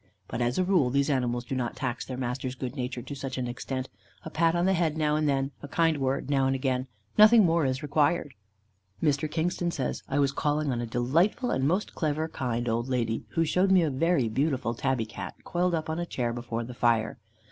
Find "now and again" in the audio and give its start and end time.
6.27-6.87